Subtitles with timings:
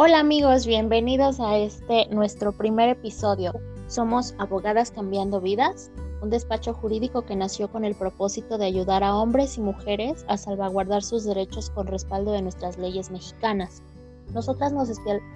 [0.00, 3.52] Hola amigos, bienvenidos a este nuestro primer episodio.
[3.88, 5.90] Somos Abogadas Cambiando Vidas,
[6.22, 10.36] un despacho jurídico que nació con el propósito de ayudar a hombres y mujeres a
[10.36, 13.82] salvaguardar sus derechos con respaldo de nuestras leyes mexicanas.
[14.32, 14.88] Nosotras nos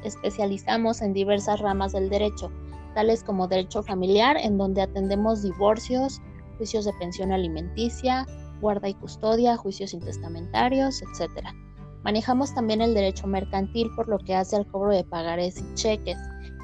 [0.04, 2.52] especializamos en diversas ramas del derecho,
[2.94, 6.20] tales como derecho familiar, en donde atendemos divorcios,
[6.58, 8.28] juicios de pensión alimenticia,
[8.60, 11.48] guarda y custodia, juicios intestamentarios, etc.
[12.04, 16.18] Manejamos también el derecho mercantil por lo que hace al cobro de pagares y cheques.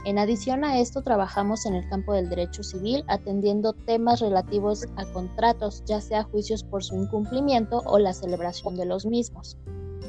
[0.05, 5.05] En adición a esto, trabajamos en el campo del derecho civil atendiendo temas relativos a
[5.13, 9.59] contratos, ya sea juicios por su incumplimiento o la celebración de los mismos.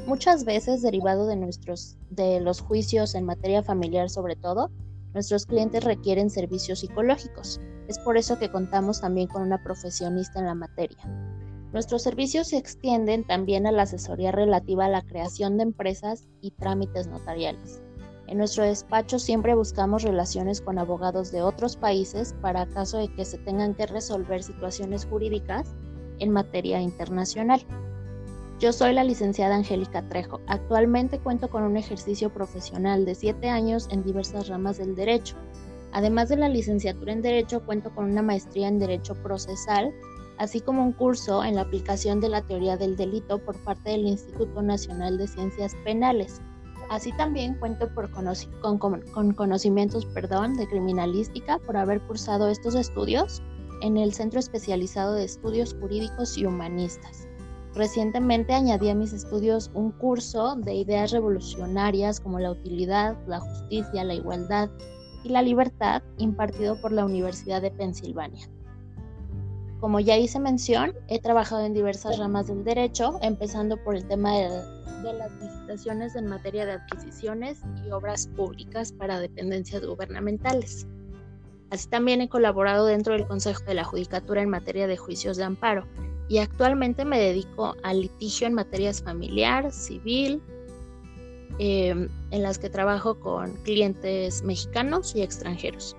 [0.06, 4.70] Muchas veces, derivado de, nuestros, de los juicios en materia familiar sobre todo,
[5.12, 7.60] nuestros clientes requieren servicios psicológicos.
[7.88, 10.98] Es por eso que contamos también con una profesionista en la materia.
[11.72, 16.50] Nuestros servicios se extienden también a la asesoría relativa a la creación de empresas y
[16.50, 17.80] trámites notariales.
[18.26, 23.24] En nuestro despacho siempre buscamos relaciones con abogados de otros países para caso de que
[23.24, 25.74] se tengan que resolver situaciones jurídicas
[26.18, 27.64] en materia internacional.
[28.58, 30.40] Yo soy la licenciada Angélica Trejo.
[30.48, 35.36] Actualmente cuento con un ejercicio profesional de siete años en diversas ramas del derecho.
[35.92, 39.92] Además de la licenciatura en Derecho, cuento con una maestría en Derecho Procesal
[40.40, 44.06] así como un curso en la aplicación de la teoría del delito por parte del
[44.06, 46.40] Instituto Nacional de Ciencias Penales.
[46.88, 47.90] Así también cuento
[48.62, 53.42] con, conocimientos perdón, de criminalística por haber cursado estos estudios
[53.82, 57.28] en el Centro Especializado de Estudios Jurídicos y Humanistas.
[57.74, 64.04] Recientemente añadí a mis estudios un curso de ideas revolucionarias como la utilidad, la justicia,
[64.04, 64.70] la igualdad
[65.22, 68.48] y la libertad impartido por la Universidad de Pensilvania.
[69.80, 74.34] Como ya hice mención, he trabajado en diversas ramas del derecho, empezando por el tema
[74.34, 74.48] de,
[75.14, 80.86] las licitaciones en materia de adquisiciones y obras públicas para dependencias gubernamentales.
[81.70, 85.44] Así también he colaborado dentro del Consejo de la Judicatura en materia de juicios de
[85.44, 85.86] amparo
[86.28, 90.42] y actualmente me dedico al litigio en materias familiar, civil,
[91.58, 95.96] em, en las que trabajo con clientes mexicanos y extranjeros.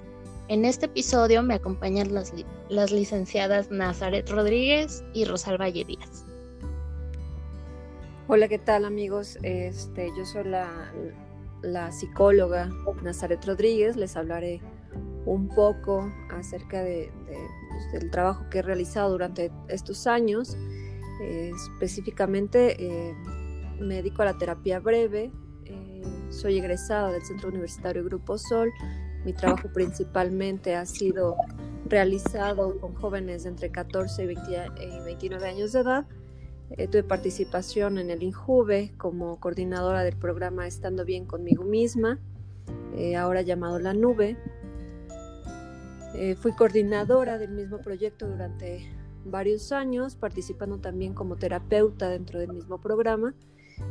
[0.51, 6.25] En este episodio me acompañan las, licenciadas Nazaret Rodríguez y Rosal Valle Díaz.
[8.27, 9.37] Hola, ¿qué tal amigos?
[9.43, 12.69] Este, yo soy la, psicóloga
[13.01, 13.95] Nazaret Rodríguez.
[13.95, 14.59] Les hablaré
[15.25, 17.09] un poco acerca de,
[17.69, 20.57] pues, del trabajo que he realizado durante estos años.
[21.21, 23.15] específicamente eh,
[23.79, 25.31] me dedico a la terapia breve.
[25.63, 28.69] Eh, soy egresada del Centro Universitario Grupo Sol
[29.25, 31.35] mi trabajo principalmente ha sido
[31.85, 36.05] realizado con jóvenes de entre 14 y, 29 años de edad.
[36.71, 42.17] Eh, tuve participación en el INJUVE como coordinadora del programa Estando Bien conmigo misma,
[42.95, 44.37] eh, ahora llamado La Nube.
[46.15, 48.89] Eh, fui coordinadora del mismo proyecto durante
[49.25, 53.35] varios años, participando también como terapeuta dentro del mismo programa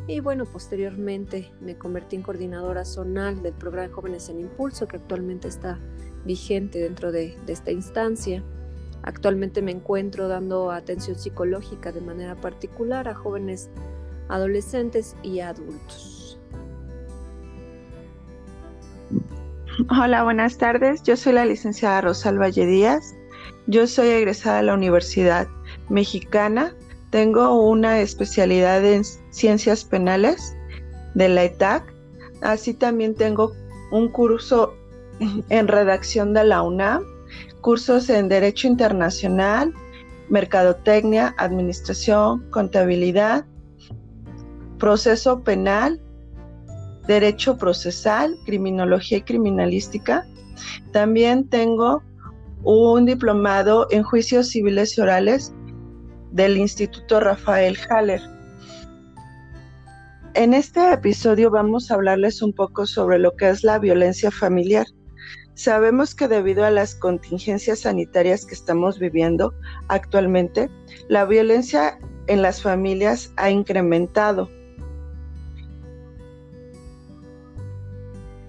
[0.07, 5.47] y bueno, posteriormente me convertí en coordinadora zonal del programa Jóvenes en Impulso, que actualmente
[5.47, 5.79] está
[6.25, 8.43] vigente dentro de, esta instancia.
[9.03, 13.71] Actualmente me encuentro dando atención psicológica de manera particular a jóvenes
[14.29, 16.41] adolescentes y adultos.
[19.91, 21.03] Hola, buenas tardes.
[21.05, 23.15] Yo soy la licenciada Rosalba Valle Díaz.
[23.67, 25.47] Yo soy egresada de la Universidad
[25.89, 26.75] Mexicana
[27.11, 30.57] tengo una especialidad en ciencias penales
[31.15, 31.93] de la ETAC.
[32.41, 33.53] Así también tengo
[33.91, 34.75] un curso
[35.49, 37.03] en redacción de la UNAM,
[37.61, 39.75] cursos en Derecho Internacional,
[40.29, 43.45] Mercadotecnia, Administración, Contabilidad,
[44.79, 46.01] Proceso Penal,
[47.07, 50.25] Derecho Procesal, Criminología y Criminalística.
[50.93, 52.03] También tengo
[52.63, 55.53] un diplomado en Juicios Civiles y Orales
[56.33, 58.21] del Instituto Rafael Haller.
[60.35, 64.87] En este episodio vamos a hablarles un poco sobre lo que es la violencia familiar.
[65.55, 69.53] Sabemos que debido a las contingencias sanitarias que estamos viviendo
[69.89, 70.71] actualmente,
[71.09, 71.99] la violencia
[72.29, 74.49] en las familias ha incrementado.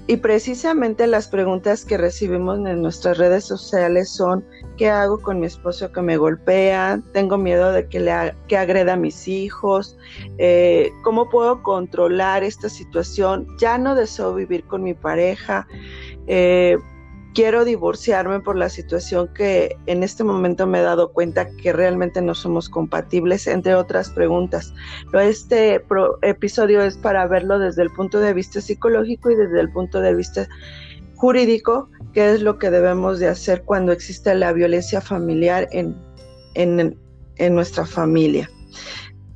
[0.07, 4.45] Y precisamente las preguntas que recibimos en nuestras redes sociales son,
[4.81, 6.99] ¿qué hago con mi esposo que me golpea?
[7.13, 9.95] Tengo miedo de que, le que agreda a mis hijos.
[10.39, 13.45] Eh, ¿Cómo puedo controlar esta situación?
[13.59, 15.67] Ya no deseo vivir con mi pareja.
[16.25, 16.79] Eh,
[17.35, 22.19] quiero divorciarme por la situación que en este momento me he dado cuenta que realmente
[22.19, 24.73] no somos compatibles, entre otras preguntas.
[25.13, 25.79] Este
[26.23, 30.15] episodio es para verlo desde el punto de vista psicológico y desde el punto de
[30.15, 30.47] vista
[31.21, 35.95] jurídico, qué es lo que debemos de hacer cuando existe la violencia familiar en,
[36.55, 36.97] en,
[37.35, 38.49] en nuestra familia.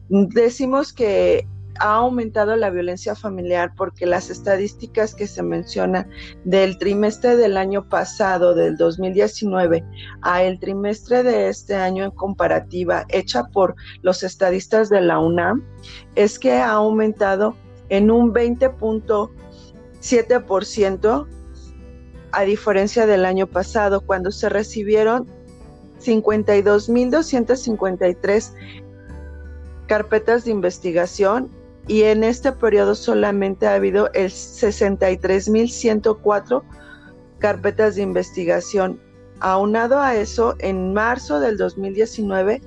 [0.09, 1.47] Decimos que
[1.79, 6.09] ha aumentado la violencia familiar porque las estadísticas que se mencionan
[6.43, 9.85] del trimestre del año pasado, del 2019,
[10.23, 15.63] a el trimestre de este año en comparativa, hecha por los estadistas de la UNAM,
[16.15, 17.55] es que ha aumentado
[17.89, 21.27] en un 20.7%
[22.35, 25.25] a diferencia del año pasado, cuando se recibieron
[26.01, 28.51] 52.253
[29.87, 31.49] carpetas de investigación
[31.87, 36.63] y en este periodo solamente ha habido el 63.104
[37.39, 38.99] carpetas de investigación.
[39.39, 42.61] Aunado a eso, en marzo del 2019,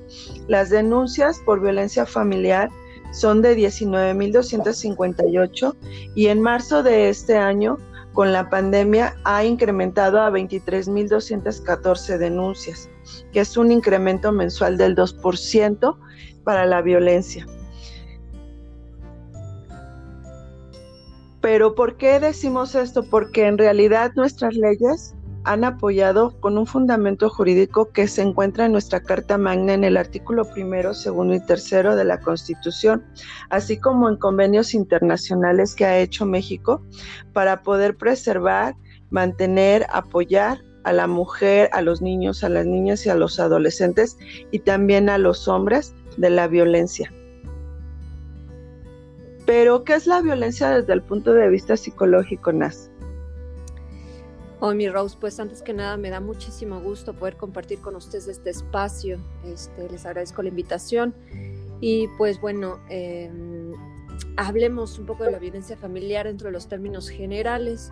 [0.46, 2.70] las denuncias por violencia familiar
[3.12, 5.76] son de 19.258
[6.14, 7.76] y en marzo de este año,
[8.12, 12.90] con la pandemia, ha incrementado a 23.214 denuncias,
[13.32, 15.96] que es un incremento mensual del 2%
[16.44, 17.46] para la violencia.
[21.40, 23.04] Pero ¿por qué decimos esto?
[23.08, 25.14] Porque en realidad nuestras leyes
[25.48, 29.96] han apoyado con un fundamento jurídico que se encuentra en nuestra Carta Magna en el
[29.96, 33.02] artículo primero, segundo y tercero de la Constitución,
[33.48, 36.82] así como en convenios internacionales que ha hecho México
[37.32, 38.74] para poder preservar,
[39.08, 44.18] mantener, apoyar a la mujer, a los niños, a las niñas y a los adolescentes
[44.50, 47.10] y también a los hombres de la violencia.
[49.46, 52.90] Pero, ¿qué es la violencia desde el punto de vista psicológico, Nas?
[54.60, 58.26] Oh, mi Rose, pues antes que nada me da muchísimo gusto poder compartir con ustedes
[58.26, 59.20] este espacio.
[59.44, 61.14] Este, les agradezco la invitación.
[61.80, 63.72] Y pues bueno, em,
[64.36, 67.90] hablemos un poco de la violencia familiar dentro de los términos generales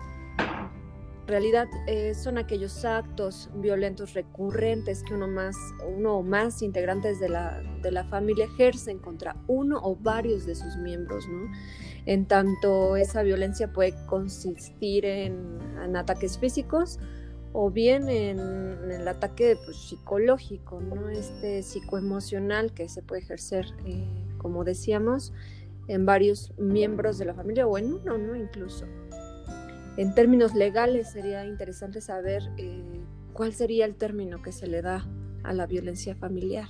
[1.27, 5.55] realidad eh, son aquellos actos violentos recurrentes que uno, más,
[5.85, 10.55] uno o más integrantes de la, de la familia ejercen contra uno o varios de
[10.55, 11.51] sus miembros, ¿no?
[12.07, 15.59] En tanto esa violencia puede consistir en,
[15.93, 16.99] ataques físicos
[17.51, 18.39] o bien en,
[18.89, 21.09] el ataque pues, psicológico, ¿no?
[21.09, 24.07] Este psicoemocional que se puede ejercer, eh,
[24.37, 25.33] como decíamos,
[25.89, 28.37] en varios miembros de la familia o en uno, ¿no?
[28.37, 28.85] Incluso.
[29.97, 33.01] En términos legales sería interesante saber eh,
[33.33, 35.05] cuál sería el término que se le da
[35.43, 36.69] a la violencia familiar.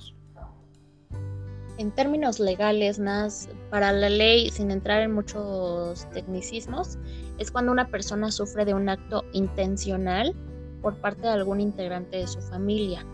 [1.78, 6.98] En términos legales, más para la ley, sin entrar en muchos tecnicismos,
[7.38, 10.34] es cuando una persona sufre de un acto intencional
[10.82, 13.06] por parte de algún integrante de su familia.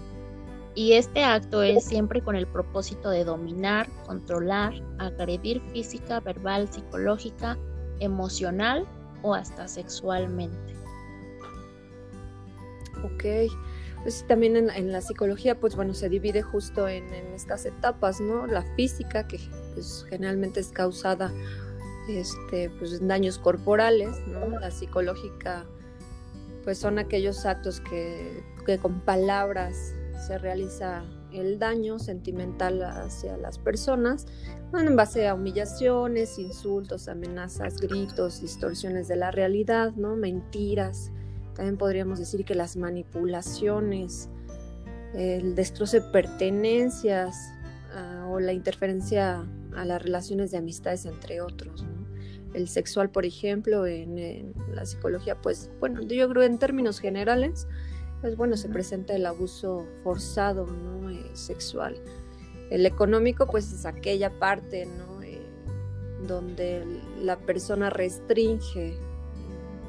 [0.74, 7.58] Y este acto es siempre con el propósito de dominar, controlar, agredir física, verbal, psicológica,
[8.00, 8.86] emocional
[9.22, 10.74] o hasta sexualmente.
[13.04, 13.52] Ok,
[14.04, 18.46] pues también en, la psicología, pues bueno, se divide justo en, estas etapas, ¿no?
[18.46, 19.40] La física, que
[19.72, 21.32] pues generalmente es causada
[22.06, 24.60] este, pues, daños corporales, ¿no?
[24.60, 25.64] La psicológica,
[26.64, 29.94] pues son aquellos actos que, que con palabras
[30.26, 31.02] se realiza
[31.32, 34.26] el daño sentimental hacia las personas,
[34.74, 40.14] en base a humillaciones, insultos, amenazas, gritos, distorsiones de la realidad, ¿no?
[40.14, 41.10] mentiras.
[41.54, 44.28] También podríamos decir que las manipulaciones,
[45.14, 47.52] el destrozo de pertenencias
[47.94, 49.46] ah, o la interferencia
[49.76, 51.84] a las relaciones de amistades entre otros.
[52.52, 57.66] El sexual, por ejemplo, en, la psicología, pues bueno, yo creo en términos generales,
[58.20, 61.10] pues bueno, se presenta el abuso forzado ¿no?
[61.10, 61.96] Eh, sexual.
[62.70, 65.22] El económico, pues es aquella parte, ¿no?
[65.22, 65.42] Eh,
[66.26, 66.84] donde
[67.20, 68.96] la persona restringe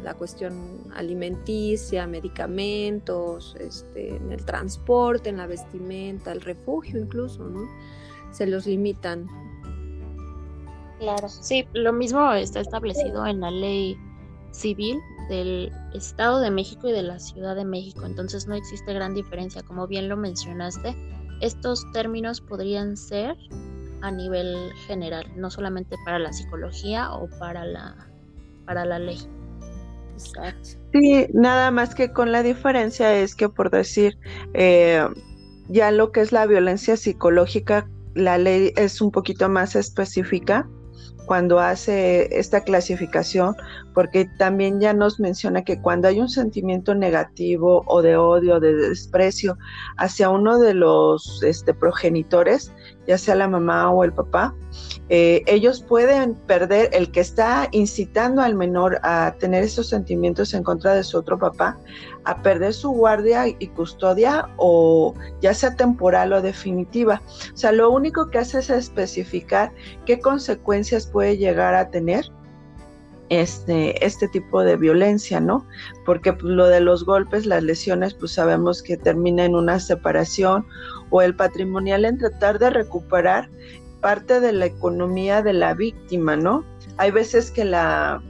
[0.05, 7.67] la cuestión alimenticia, medicamentos, este, en el transporte, en la vestimenta, el refugio incluso, ¿no?
[8.31, 9.27] Se los limitan.
[10.99, 13.97] Claro, sí, lo mismo está establecido en la ley
[14.51, 14.97] civil
[15.27, 19.63] del Estado de México y de la Ciudad de México, entonces no existe gran diferencia,
[19.63, 20.95] como bien lo mencionaste
[21.41, 23.35] estos términos podrían ser
[24.01, 28.07] a nivel general, no solamente para la psicología o para la,
[28.65, 29.19] para la ley.
[30.93, 34.17] Sí, nada más que con la diferencia es que por decir,
[34.53, 35.05] eh,
[35.67, 40.67] ya lo que es la violencia psicológica, la ley es un poquito más específica
[41.25, 43.55] cuando hace esta clasificación,
[43.93, 48.73] porque también ya nos menciona que cuando hay un sentimiento negativo o de odio, de
[48.75, 49.57] desprecio
[49.97, 52.71] hacia uno de los este, progenitores,
[53.07, 54.53] ya sea la mamá o el papá,
[55.09, 60.63] eh, ellos pueden perder el que está incitando al menor a tener esos sentimientos en
[60.63, 61.77] contra de su otro papá,
[62.23, 67.21] a perder su guardia y custodia o ya sea temporal o definitiva.
[67.53, 69.71] O sea, lo único que hace es especificar
[70.05, 72.25] qué consecuencias puede llegar a tener
[73.29, 75.65] este, este tipo de violencia, ¿no?
[76.05, 80.65] Porque pues, lo de los golpes, las lesiones, pues sabemos que termina en una separación
[81.15, 83.49] o el patrimonial en tratar de recuperar
[84.01, 86.65] parte de la economía de la víctima, ¿no?
[86.97, 88.21] Hay veces que la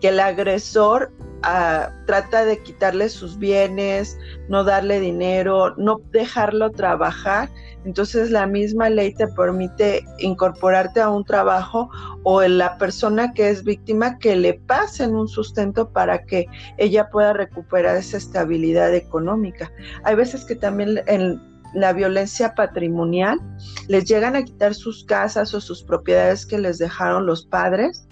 [0.00, 1.12] que el agresor
[1.42, 7.50] ah, trata de quitarle sus bienes, no darle dinero, no dejarlo trabajar.
[7.84, 11.90] Entonces la misma ley te permite incorporarte a un trabajo
[12.22, 16.46] o en la persona que es víctima que le pasen un sustento para que
[16.78, 19.70] ella pueda recuperar esa estabilidad económica.
[20.04, 23.38] Hay veces que también en la violencia patrimonial,
[23.88, 28.06] les llegan a quitar sus casas o sus propiedades que les dejaron los padres.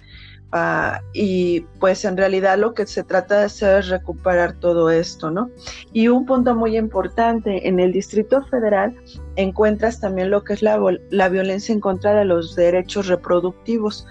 [0.55, 5.31] Ah, y pues en realidad lo que se trata de hacer es recuperar todo esto,
[5.31, 5.49] ¿no?
[5.93, 8.95] Y un punto muy importante, en el Distrito Federal
[9.35, 10.79] encuentras también lo que es la,
[11.09, 14.05] la violencia en contra de los derechos reproductivos.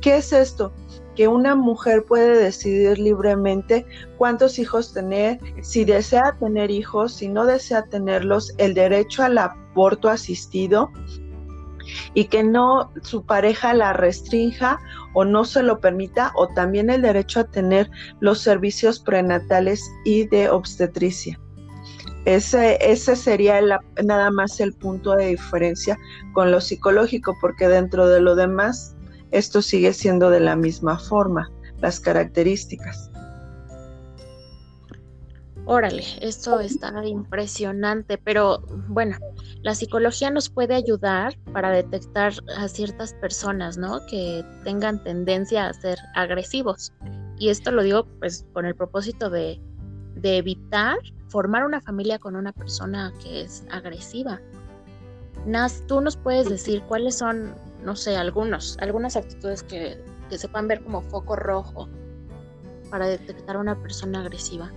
[0.00, 0.72] ¿Qué es esto?
[1.18, 3.84] Que una mujer puede decidir libremente
[4.18, 10.10] cuántos hijos tener, si desea tener hijos, si no desea tenerlos, el derecho al aborto
[10.10, 10.92] asistido
[12.14, 14.78] y que no su pareja la restrinja
[15.12, 20.28] o no se lo permita o también el derecho a tener los servicios prenatales y
[20.28, 21.36] de obstetricia.
[22.26, 23.60] Ese, ese sería
[24.04, 25.98] nada más el punto de diferencia
[26.32, 28.94] con lo psicológico, porque dentro de lo demás
[29.30, 33.10] esto sigue siendo de la misma forma, las características.
[35.70, 39.18] Órale, esto está impresionante, pero bueno,
[39.60, 44.00] la psicología nos puede ayudar para detectar a ciertas personas, ¿no?
[44.06, 46.94] Que tengan tendencia a ser agresivos.
[47.38, 49.60] Y esto lo digo pues con el propósito de,
[50.14, 50.96] de evitar
[51.28, 54.40] formar una familia con una persona que es agresiva.
[55.44, 60.48] Nas, tú nos puedes decir cuáles son no sé, algunos, algunas actitudes que, que se
[60.48, 61.88] puedan ver como foco rojo
[62.90, 64.70] para detectar a una persona agresiva.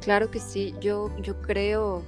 [0.00, 2.02] Claro que sí, yo, yo creo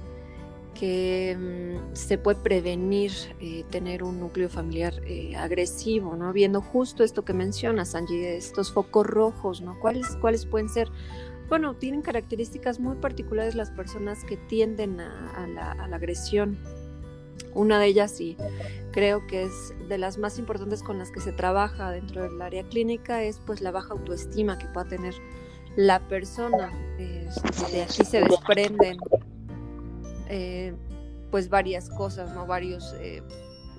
[0.73, 6.31] que mm, se puede prevenir eh, tener un núcleo familiar eh, agresivo, ¿no?
[6.33, 9.79] Viendo justo esto que mencionas, Angie, estos focos rojos, ¿no?
[9.79, 10.89] ¿Cuáles, ¿Cuáles pueden ser?
[11.49, 16.57] Bueno, tienen características muy particulares las personas que tienden a, la, a la agresión
[17.53, 18.37] una de ellas y
[18.91, 22.63] creo que es de las más importantes con las que se trabaja dentro del área
[22.63, 25.13] clínica es pues la baja autoestima que pueda tener
[25.75, 26.71] la persona.
[26.97, 28.97] Este, de aquí se desprenden
[30.29, 30.73] eh,
[31.29, 32.45] pues varias cosas, ¿no?
[32.45, 33.23] Varios, eh,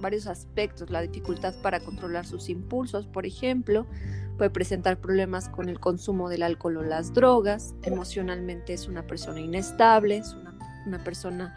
[0.01, 0.91] varios aspectos.
[0.91, 3.87] La dificultad para controlar sus impulsos, por ejemplo,
[4.39, 7.75] puede presentar problemas con el consumo del alcohol o las drogas.
[7.83, 10.55] Emocionalmente es una persona inestable, es una,
[10.87, 11.55] una persona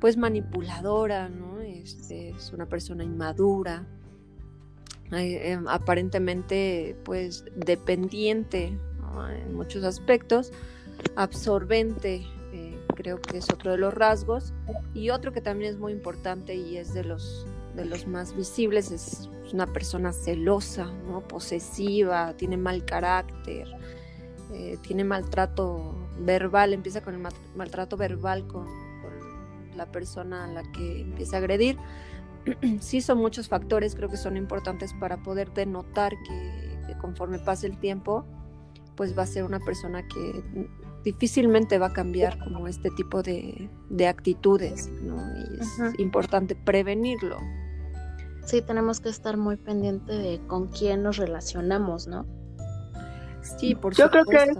[0.00, 1.60] pues manipuladora, ¿no?
[1.60, 3.86] Este, es una persona inmadura,
[5.12, 8.72] eh, em, aparentemente pues dependiente
[9.28, 10.52] en muchos aspectos,
[11.16, 14.52] absorbente, eh, creo que es otro de los rasgos,
[14.94, 18.90] y otro que también es muy importante y es de los, de los más visibles,
[18.92, 21.26] es una persona celosa, ¿no?
[21.26, 23.66] posesiva, tiene mal carácter,
[24.52, 27.20] eh, tiene maltrato verbal, empieza con el
[27.56, 28.66] maltrato verbal con
[29.76, 31.76] la persona a la que empieza a agredir.
[32.80, 37.78] sí son muchos factores, creo que son importantes para poder denotar que, conforme pase el
[37.78, 38.24] tiempo,
[38.96, 40.44] pues va a ser una persona que
[41.04, 43.70] difícilmente va a cambiar como este tipo de,
[44.06, 45.16] actitudes, ¿no?
[45.38, 47.38] Y es importante prevenirlo.
[48.44, 52.26] Sí, tenemos que estar muy pendiente de con quién nos relacionamos, ¿no?
[53.42, 54.52] Sí, por Yo creo que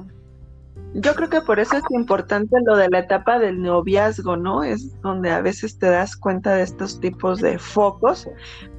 [0.95, 4.65] yo creo que por eso es importante lo de la etapa del noviazgo, ¿no?
[4.65, 8.29] Es donde a veces te das cuenta de estos tipos de focos,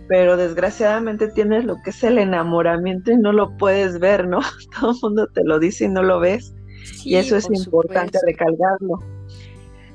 [0.10, 4.40] pero desgraciadamente tienes lo que es el enamoramiento y no lo puedes ver, ¿no?
[4.80, 6.54] Todo el mundo te lo dice y no lo ves.
[7.06, 9.00] y eso es importante recalcarlo.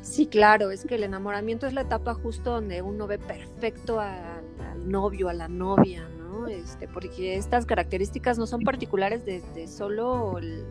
[0.01, 4.45] Sí, claro, es que el enamoramiento es la etapa justo donde uno ve perfecto al,
[4.71, 6.47] al novio, a la novia, ¿no?
[6.47, 10.65] Este, porque estas características no son particulares de, de solo el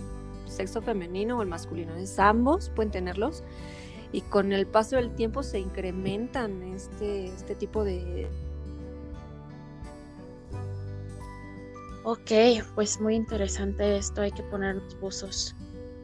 [0.45, 3.43] sexo femenino o el masculino, es ambos pueden tenerlos.
[4.11, 8.27] Y con el paso del tiempo se incrementan este, este tipo de...
[12.03, 12.31] Ok,
[12.75, 15.55] pues muy interesante esto, hay que poner los buzos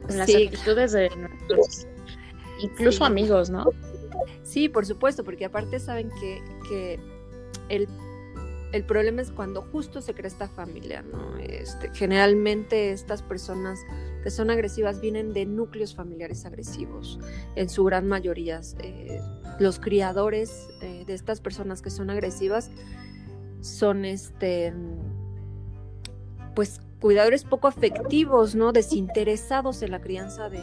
[0.10, 1.88] en las actitudes de nuestros,
[2.60, 3.65] incluso amigos, ¿no?
[4.43, 7.00] Sí, por supuesto, porque aparte saben que, que
[7.69, 7.88] el,
[8.72, 11.38] el, problema es cuando justo se crea esta familia, ¿no?
[11.38, 13.80] Este, generalmente estas personas
[14.24, 17.20] que son agresivas vienen de núcleos familiares agresivos,
[17.56, 18.62] en su gran mayoría.
[18.80, 19.20] Eh,
[19.60, 22.72] los criadores eh, de estas personas que son agresivas
[23.62, 24.74] son este
[26.56, 28.72] pues cuidadores poco afectivos, ¿no?
[28.72, 30.62] Desinteresados en la crianza de,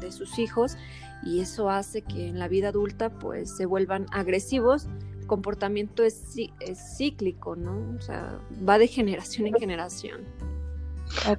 [0.00, 0.76] de sus hijos
[1.22, 4.86] y eso hace que en la vida adulta pues se vuelvan agresivos.
[5.26, 7.96] Comportamiento es, es cíclico, ¿no?
[7.96, 10.22] O sea, va de generación en generación.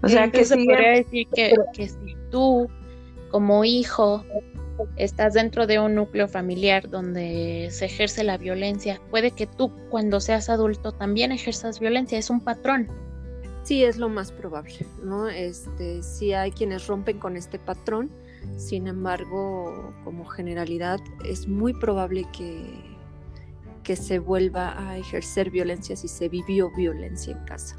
[0.02, 2.68] o sea, que se podría decir que, que si tú
[3.32, 4.24] como hijo
[4.96, 10.20] estás dentro de un núcleo familiar donde se ejerce la violencia, puede que tú cuando
[10.20, 12.88] seas adulto también ejerzas violencia, es un patrón.
[13.64, 15.28] Sí, es lo más probable, ¿no?
[15.28, 18.10] Este, sí hay quienes rompen con este patrón,
[18.56, 22.64] sin embargo, como generalidad, es muy probable que,
[23.88, 27.78] que se vuelva a ejercer violencia si se vivió violencia en casa.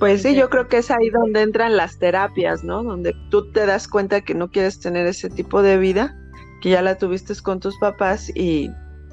[0.00, 2.82] Pues sí, yo creo que es ahí donde entran las terapias, ¿no?
[2.82, 6.18] Donde tú te das cuenta que no quieres tener ese tipo de vida,
[6.60, 8.68] que ya la tuviste con tus papás y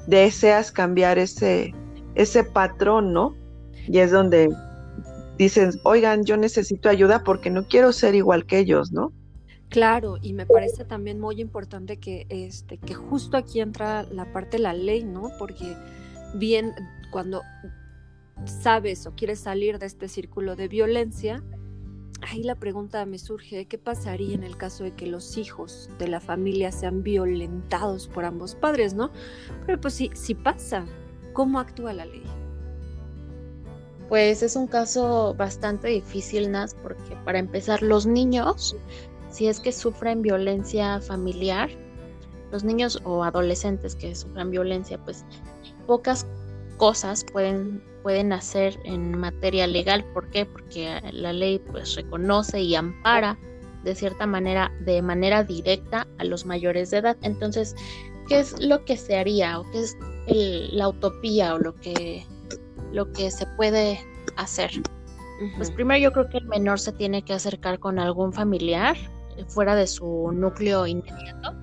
[0.08, 1.72] deseas cambiar ese,
[2.16, 3.36] ese patrón, ¿no?
[3.86, 4.48] Y es donde
[5.36, 9.12] dicen, oigan, yo necesito ayuda porque no quiero ser igual que ellos, ¿no?
[9.68, 14.56] Claro, y me parece también muy importante que, este, que justo aquí entra la parte
[14.56, 15.30] de la ley, ¿no?
[15.38, 15.76] Porque
[16.34, 16.72] bien,
[17.10, 17.42] cuando
[18.46, 21.42] sabes o quieres salir de este círculo de violencia,
[22.22, 26.08] ahí la pregunta me surge, ¿qué pasaría en el caso de que los hijos de
[26.08, 29.10] la familia sean violentados por ambos padres, ¿no?
[29.66, 30.86] Pero pues si, si pasa,
[31.34, 32.24] ¿cómo actúa la ley?
[34.08, 38.74] Pues es un caso bastante difícil, Nas, porque para empezar, los niños,
[39.30, 41.70] si es que sufren violencia familiar,
[42.50, 45.24] los niños o adolescentes que sufran violencia, pues
[45.86, 46.26] pocas
[46.76, 50.04] cosas pueden, pueden hacer en materia legal.
[50.14, 50.46] ¿Por qué?
[50.46, 53.38] Porque la ley pues reconoce y ampara
[53.84, 57.16] de cierta manera, de manera directa a los mayores de edad.
[57.22, 57.74] Entonces,
[58.28, 59.96] ¿qué es lo que se haría o qué es
[60.72, 62.24] la utopía o lo que
[62.92, 64.00] lo que se puede
[64.36, 64.70] hacer.
[65.56, 68.96] Pues primero yo creo que el menor se tiene que acercar con algún familiar
[69.46, 71.54] fuera de su núcleo inmediato,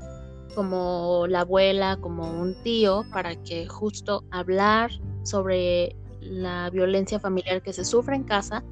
[0.55, 4.91] como la abuela, como un tío, para que justo hablar
[5.23, 8.63] sobre la violencia familiar que se sufre en casa.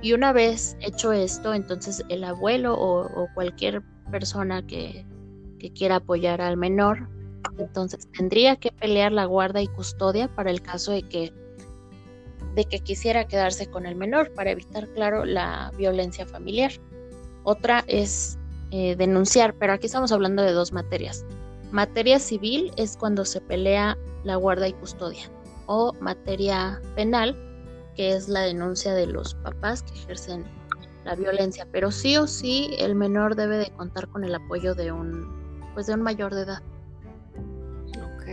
[0.00, 5.04] Y una vez hecho esto, entonces el abuelo o, cualquier persona que,
[5.58, 7.08] que quiera apoyar al menor,
[7.58, 11.32] entonces tendría que pelear la guarda y custodia para el caso de que
[12.54, 16.72] de que quisiera quedarse con el menor para evitar, claro, la violencia familiar.
[17.44, 18.38] Otra es
[18.70, 21.24] eh, denunciar, pero aquí estamos hablando de dos materias.
[21.70, 25.30] Materia civil es cuando se pelea la guarda y custodia,
[25.66, 27.36] o materia penal,
[27.94, 30.44] que es la denuncia de los papás que ejercen
[31.04, 34.92] la violencia, pero sí o sí el menor debe de contar con el apoyo de
[34.92, 35.38] un
[35.74, 36.62] pues de un mayor de edad.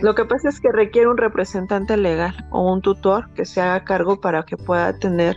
[0.02, 3.84] Lo que pasa es que requiere un representante legal o un tutor que se haga
[3.84, 5.36] cargo para que pueda tener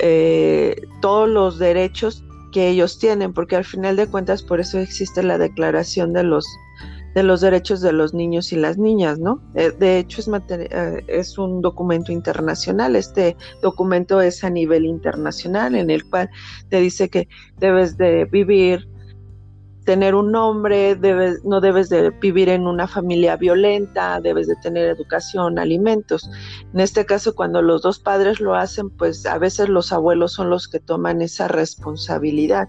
[0.00, 2.24] eh, todos los derechos
[2.56, 6.46] que ellos tienen, porque al final de cuentas por eso existe la declaración de los
[7.14, 9.42] de los derechos de los niños y las niñas, ¿no?
[9.54, 12.96] Eh, de hecho es, eh, es un documento internacional.
[12.96, 16.30] Este documento es a nivel internacional en el cual
[16.70, 18.88] te dice que debes de vivir
[19.86, 24.88] tener un nombre, debes, no debes de vivir en una familia violenta, debes de tener
[24.88, 26.28] educación, alimentos.
[26.74, 30.50] En este caso, cuando los dos padres lo hacen, pues a veces los abuelos son
[30.50, 32.68] los que toman esa responsabilidad.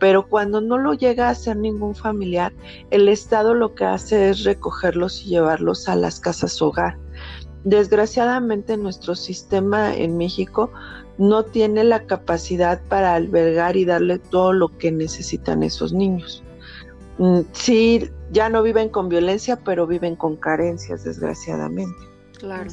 [0.00, 2.52] Pero cuando no lo llega a hacer ningún familiar,
[2.90, 6.96] el Estado lo que hace es recogerlos y llevarlos a las casas hogar.
[7.64, 10.70] Desgraciadamente nuestro sistema en México
[11.18, 16.42] no tiene la capacidad para albergar y darle todo lo que necesitan esos niños.
[17.18, 21.98] Mm, sí, ya no viven con violencia, pero viven con carencias, desgraciadamente.
[22.38, 22.70] Claro.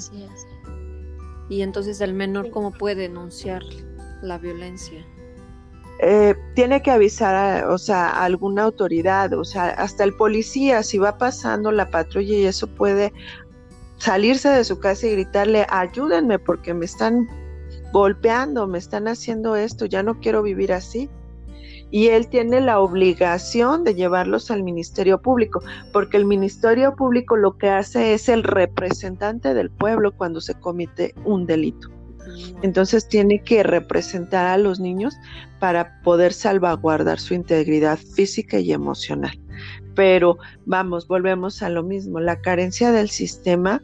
[1.50, 3.64] Y entonces el menor, ¿cómo puede denunciar
[4.22, 5.06] la violencia?
[6.00, 10.84] Eh, tiene que avisar a, o sea, a alguna autoridad, o sea, hasta el policía,
[10.84, 13.14] si va pasando la patrulla y eso puede
[13.98, 17.28] salirse de su casa y gritarle, ayúdenme porque me están
[17.92, 21.10] golpeando, me están haciendo esto, ya no quiero vivir así.
[21.92, 25.62] Y él tiene la obligación de llevarlos al Ministerio Público,
[25.94, 31.14] porque el Ministerio Público lo que hace es el representante del pueblo cuando se comete
[31.24, 31.90] un delito.
[32.64, 35.16] Entonces tiene que representar a los niños
[35.60, 39.40] para poder salvaguardar su integridad física y emocional.
[39.96, 42.20] Pero vamos, volvemos a lo mismo.
[42.20, 43.82] La carencia del sistema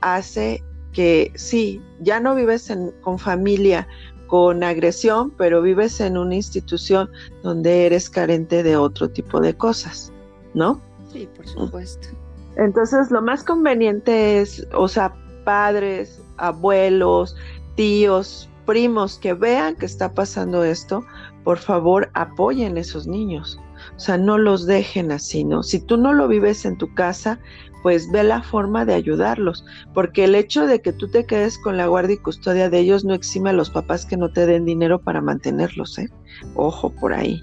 [0.00, 0.62] hace
[0.92, 3.86] que sí, ya no vives con familia,
[4.28, 7.10] con agresión, pero vives en una institución
[7.42, 10.12] donde eres carente de otro tipo de cosas,
[10.54, 10.80] ¿no?
[11.12, 12.08] Sí, por supuesto.
[12.56, 17.36] Entonces, lo más conveniente es, o sea, padres, abuelos,
[17.74, 21.04] tíos, primos que vean que está pasando esto,
[21.44, 23.60] por favor apoyen a esos niños.
[23.96, 25.62] O sea, no los dejen así, ¿no?
[25.62, 27.40] Si tú no lo vives en tu casa,
[27.82, 31.76] pues ve la forma de ayudarlos, porque el hecho de que tú te quedes con
[31.76, 34.64] la guardia y custodia de ellos no exime a los papás que no te den
[34.64, 36.10] dinero para mantenerlos, ¿eh?
[36.54, 37.42] Ojo por ahí.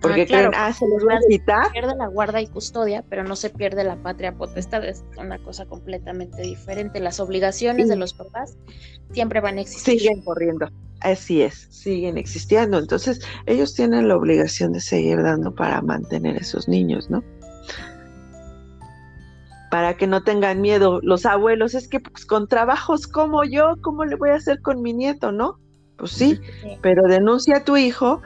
[0.00, 1.72] Porque ah, ah se les va a quitar.
[1.72, 5.66] pierde la guarda y custodia, pero no se pierde la patria potestad, es una cosa
[5.66, 7.00] completamente diferente.
[7.00, 8.56] Las obligaciones de los papás
[9.12, 10.00] siempre van a existir.
[10.00, 10.68] Siguen corriendo,
[11.00, 12.78] así es, siguen existiendo.
[12.78, 17.22] Entonces, ellos tienen la obligación de seguir dando para mantener a esos niños, ¿no?
[19.70, 24.04] para que no tengan miedo los abuelos, es que pues, con trabajos como yo, ¿cómo
[24.04, 25.58] le voy a hacer con mi nieto, no?
[25.96, 26.40] Pues sí,
[26.82, 28.20] pero denuncia a tu hijo,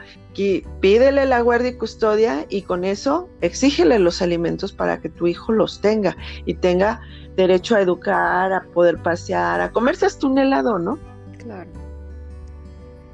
[0.81, 5.53] pídele la guardia y custodia y con eso exígele los alimentos para que tu hijo
[5.53, 6.99] los tenga y tenga
[7.35, 10.99] derecho a educar, a poder pasear, a comerse hasta un helado, ¿no?
[11.39, 11.69] Claro.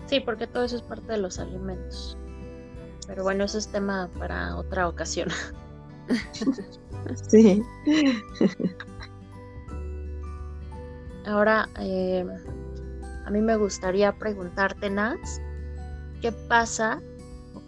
[0.07, 2.17] Sí, porque todo eso es parte de los alimentos.
[3.07, 5.29] Pero bueno, eso es tema para otra ocasión.
[7.29, 7.63] Sí.
[11.25, 12.25] Ahora, eh,
[13.25, 15.39] a mí me gustaría preguntarte, Naz,
[16.21, 17.01] ¿qué pasa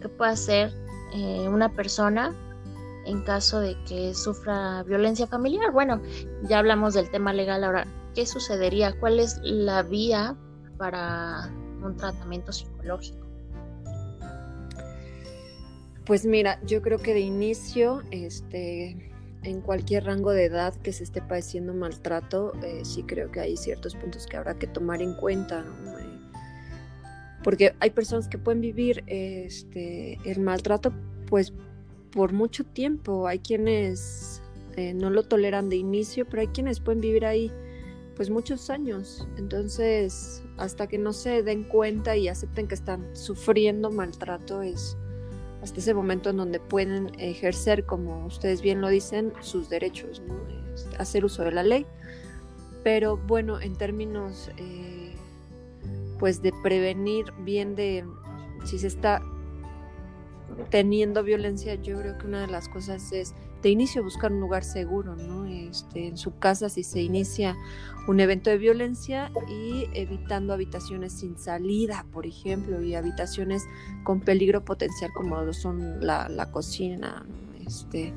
[0.04, 0.70] qué puede hacer
[1.14, 2.34] eh, una persona
[3.06, 5.72] en caso de que sufra violencia familiar?
[5.72, 6.02] Bueno,
[6.42, 8.92] ya hablamos del tema legal, ahora, ¿qué sucedería?
[9.00, 10.36] ¿Cuál es la vía
[10.76, 11.50] para
[11.82, 13.24] un tratamiento psicológico?
[16.04, 19.10] Pues mira, yo creo que de inicio, este,
[19.42, 23.56] en cualquier rango de edad que se esté padeciendo maltrato, eh, sí creo que hay
[23.56, 25.64] ciertos puntos que habrá que tomar en cuenta.
[25.98, 26.03] Eh,
[27.44, 30.92] porque hay personas que pueden vivir este, el maltrato
[31.28, 31.52] pues
[32.10, 33.28] por mucho tiempo.
[33.28, 34.42] Hay quienes
[34.76, 37.52] eh, no lo toleran de inicio, pero hay quienes pueden vivir ahí
[38.16, 39.28] pues muchos años.
[39.36, 44.96] Entonces, hasta que no se den cuenta y acepten que están sufriendo maltrato es
[45.62, 50.22] hasta ese momento en donde pueden ejercer, como ustedes bien lo dicen, sus derechos,
[50.74, 51.86] este, hacer uso de la ley.
[52.82, 55.03] Pero bueno, en términos eh,
[56.18, 58.04] pues de prevenir bien de
[58.64, 59.22] si se está
[60.70, 64.62] teniendo violencia, yo creo que una de las cosas es de inicio buscar un lugar
[64.62, 65.46] seguro, ¿no?
[65.46, 67.56] Este, en su casa si se inicia
[68.06, 73.64] un evento de violencia y evitando habitaciones sin salida, por ejemplo, y habitaciones
[74.02, 77.24] con peligro potencial como son la, la cocina,
[77.66, 78.12] este,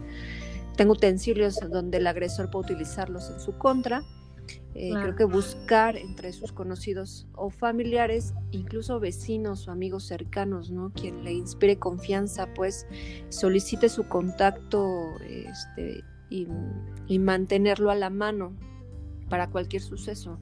[0.76, 4.04] tengo utensilios donde el agresor puede utilizarlos en su contra
[4.74, 10.92] eh, creo que buscar entre sus conocidos o familiares, incluso vecinos o amigos cercanos, ¿no?
[10.94, 12.86] Quien le inspire confianza, pues
[13.30, 16.48] solicite su contacto este, y,
[17.20, 18.54] mantenerlo a la mano
[19.30, 20.40] para cualquier suceso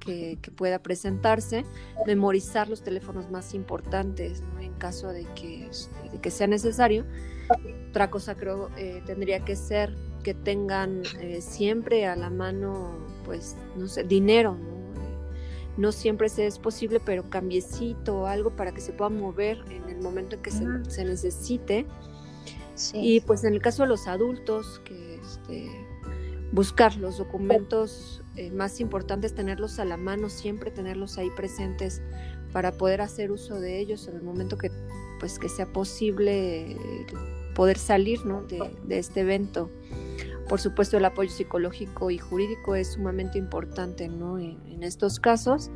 [0.00, 1.64] que, pueda presentarse,
[2.06, 7.04] memorizar los teléfonos más importantes en caso de que, este, de que sea necesario.
[7.90, 13.56] Otra cosa creo eh, tendría que ser que tengan eh, siempre a la mano, pues,
[13.76, 14.78] no sé, dinero, ¿no?
[15.76, 19.86] no siempre se es posible, pero cambiecito o algo para que se pueda mover en
[19.90, 21.84] el momento en que se, necesite.
[22.94, 25.68] Y pues en el caso de los adultos, que este,
[26.52, 32.00] buscar los documentos eh, más importantes, tenerlos a la mano, siempre tenerlos ahí presentes
[32.50, 34.70] para poder hacer uso de ellos en el momento que
[35.20, 36.78] pues que sea posible
[37.54, 38.42] poder salir ¿no?
[38.44, 39.70] de, de este evento.
[40.48, 44.38] Por supuesto, el apoyo psicológico y jurídico es sumamente importante ¿no?
[44.38, 45.70] en, estos casos.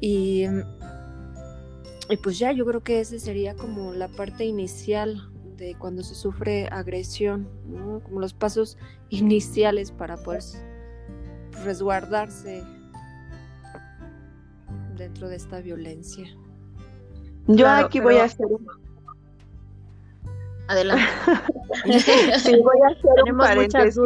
[0.00, 0.44] Y,
[2.10, 6.14] y, pues ya, yo creo que esa sería como la parte inicial de cuando se
[6.14, 8.00] sufre agresión, ¿no?
[8.00, 8.76] como los pasos
[9.10, 10.42] iniciales para poder
[11.64, 12.64] resguardarse
[14.96, 16.26] dentro de esta violencia.
[17.46, 18.66] Yo aquí voy a hacer un
[20.68, 21.04] Adelante.
[22.38, 24.00] sí, voy a hacer un paréntesis.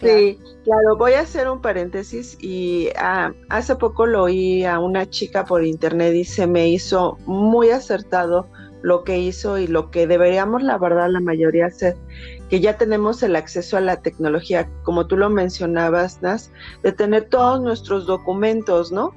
[0.00, 5.08] Sí, claro, voy a hacer un paréntesis y ah, hace poco lo oí a una
[5.10, 8.48] chica por internet y se me hizo muy acertado
[8.82, 11.96] lo que hizo y lo que deberíamos, la verdad, la mayoría hacer,
[12.48, 16.50] que ya tenemos el acceso a la tecnología, como tú lo mencionabas, Nas,
[16.82, 19.14] de tener todos nuestros documentos, ¿no?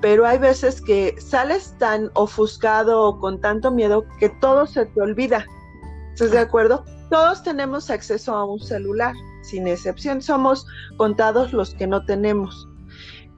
[0.00, 5.00] Pero hay veces que sales tan ofuscado o con tanto miedo que todo se te
[5.00, 5.44] olvida.
[6.14, 6.84] ¿Estás de acuerdo?
[7.10, 10.22] Todos tenemos acceso a un celular, sin excepción.
[10.22, 10.64] Somos
[10.96, 12.68] contados los que no tenemos.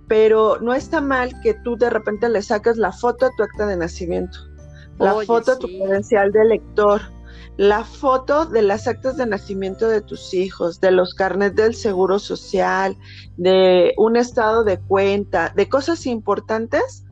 [0.08, 3.66] Pero no está mal que tú de repente le saques la foto a tu acta
[3.66, 4.38] de nacimiento,
[4.98, 7.00] la foto a tu credencial de lector,
[7.56, 12.18] la foto de las actas de nacimiento de tus hijos, de los carnets del seguro
[12.18, 12.94] social,
[13.38, 17.05] de un estado de cuenta, de cosas importantes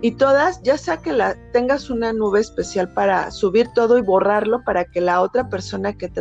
[0.00, 4.62] y todas, ya sea que la, tengas una nube especial para subir todo y borrarlo
[4.64, 6.20] para que la otra persona que te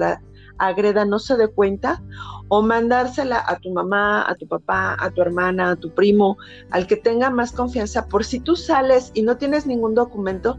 [0.57, 2.01] agreda no se dé cuenta,
[2.49, 6.37] o mandársela a tu mamá, a tu papá, a tu hermana, a tu primo,
[6.71, 10.57] al que tenga más confianza, por si tú sales y no tienes ningún documento,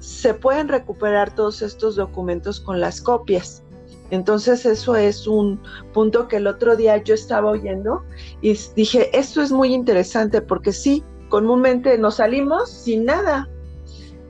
[0.00, 3.62] se pueden recuperar todos estos documentos con las copias.
[4.10, 5.60] Entonces eso es un
[5.92, 8.02] punto que el otro día yo estaba oyendo
[8.40, 13.48] y dije, esto es muy interesante porque sí, comúnmente nos salimos sin nada.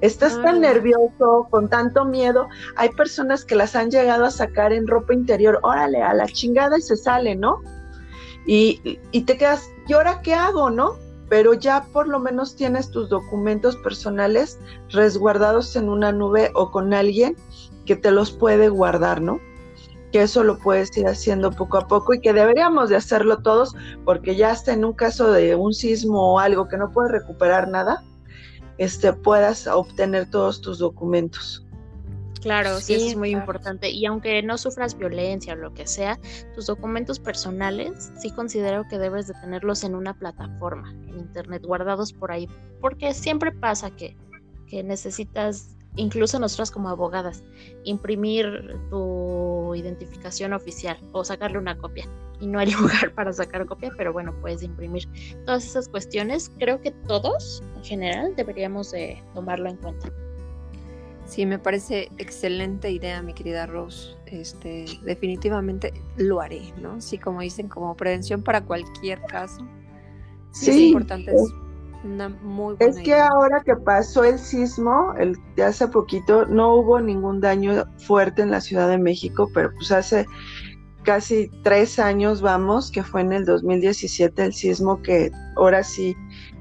[0.01, 2.47] Estás tan nervioso, con tanto miedo.
[2.77, 6.79] Hay personas que las han llegado a sacar en ropa interior, órale, a la chingada
[6.79, 7.61] y se sale, ¿no?
[8.47, 10.97] Y, y te quedas, ¿y ahora qué hago, no?
[11.29, 14.59] pero ya por lo menos tienes tus documentos personales
[14.91, 17.37] resguardados en una nube o con alguien
[17.85, 19.41] que te los puede guardar, ¿no?
[20.12, 23.75] Que eso lo puedes ir haciendo poco a poco y que deberíamos de hacerlo todos
[24.05, 27.68] porque ya hasta en un caso de un sismo o algo que no puedes recuperar
[27.68, 28.03] nada,
[28.79, 31.64] este, puedas obtener todos tus documentos.
[32.40, 33.90] Claro, sí, eso es muy importante.
[33.90, 36.18] Y aunque no sufras violencia o lo que sea,
[36.55, 42.12] tus documentos personales sí considero que debes de tenerlos en una plataforma, en internet, guardados
[42.12, 42.49] por ahí.
[42.81, 44.16] Porque siempre pasa que,
[44.66, 47.42] que necesitas, incluso nosotras como abogadas,
[47.85, 52.07] imprimir tu identificación oficial o sacarle una copia.
[52.40, 55.09] Y no hay lugar para sacar copia, pero bueno, puedes imprimir.
[55.44, 60.12] Todas esas cuestiones, creo que todos en general deberíamos de tomarlo en cuenta.
[61.27, 64.16] Sí, me parece excelente idea, mi querida Rose.
[64.27, 67.03] Este, definitivamente lo haré, ¿no?
[67.03, 69.66] Sí, como dicen, como prevención para cualquier caso.
[70.53, 71.53] Sí, es importante, es
[72.05, 76.75] una muy buena Es que ahora que pasó el sismo, el de hace poquito, no
[76.75, 80.27] hubo ningún daño fuerte en la Ciudad de México, pero pues hace
[81.03, 86.15] casi tres años, vamos, que fue en el 2017 el sismo que ahora sí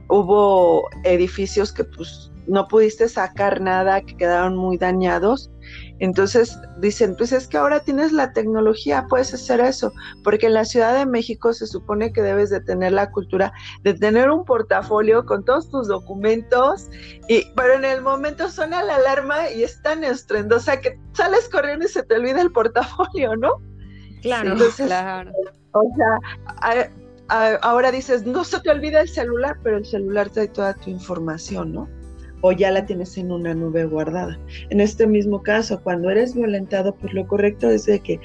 [0.10, 5.52] hubo edificios que pues no pudiste sacar nada, que quedaron muy dañados.
[6.00, 9.92] Entonces dicen, pues es que ahora tienes la tecnología, puedes hacer eso,
[10.24, 13.52] porque en la Ciudad de México se supone que debes de tener la cultura
[13.84, 16.90] de tener un portafolio con todos tus documentos,
[17.28, 21.86] y, pero en el momento suena la alarma y es tan estrendosa que sales corriendo
[21.86, 23.54] y se te olvida el portafolio, ¿no?
[24.22, 25.32] Claro, claro.
[25.72, 26.92] O sea,
[27.62, 31.74] ahora dices, no se te olvida el celular, pero el celular trae toda tu información,
[31.74, 31.97] ¿no?
[32.42, 34.40] O ya la tienes en una nube guardada.
[34.70, 38.20] En este mismo caso, cuando eres violentado, pues lo correcto es de que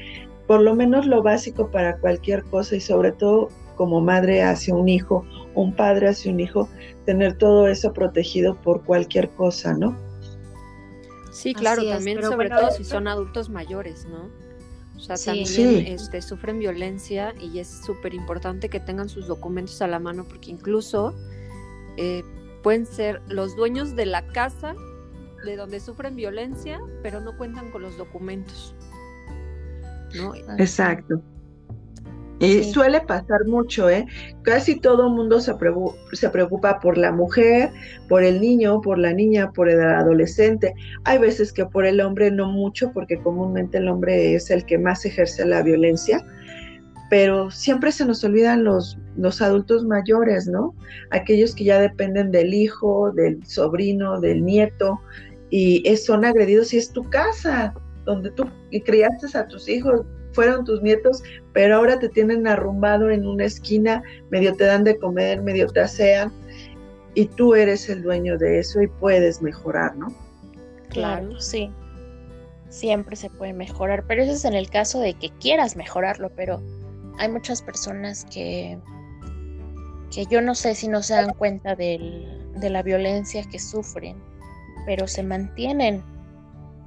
[0.47, 4.89] por lo menos lo básico para cualquier cosa y sobre todo como madre hacia un
[4.89, 6.69] hijo, un padre hacia un hijo,
[7.07, 9.97] tener todo eso protegido por cualquier cosa, ¿no?
[11.33, 14.29] Sí, claro, también sobre todo si son adultos mayores, ¿no?
[14.97, 19.89] O sea, también Este, sufren violencia y es súper importante que tengan sus documentos a
[19.89, 21.15] la mano porque incluso
[21.97, 22.23] eh,
[22.63, 24.75] pueden ser los dueños de la casa
[25.45, 28.75] de donde sufren violencia, pero no cuentan con los documentos.
[30.59, 31.21] Exacto.
[32.39, 34.05] Y suele pasar mucho, ¿eh?
[34.43, 35.55] Casi todo el mundo se,
[36.13, 37.71] se preocupa por la mujer,
[38.09, 40.75] por el niño, por la niña, por el adolescente.
[41.05, 44.77] Hay veces que por el hombre no mucho, porque comúnmente el hombre es el que
[44.77, 46.27] más ejerce la violencia,
[47.13, 50.75] pero siempre se nos olvidan los, los adultos mayores, ¿no?
[51.11, 54.99] Aquellos que ya dependen del hijo, del sobrino, del nieto,
[55.51, 57.75] y son agredidos y es tu casa,
[58.07, 58.49] donde tú
[58.87, 61.23] criaste a tus hijos, fueron tus nietos,
[61.53, 65.81] pero ahora te tienen arrumbado en una esquina, medio te dan de comer, medio te
[65.81, 66.33] asean,
[67.13, 70.07] y tú eres el dueño de eso y puedes mejorar, ¿no?
[70.89, 71.71] Claro, sí.
[72.71, 76.63] Siempre se puede mejorar, pero eso es en el caso de que quieras mejorarlo, pero
[77.19, 78.79] hay muchas personas que,
[80.15, 84.17] que yo no sé si no se dan cuenta de la violencia que sufren,
[84.87, 86.03] pero se mantienen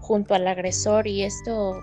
[0.05, 1.81] junto al agresor y esto,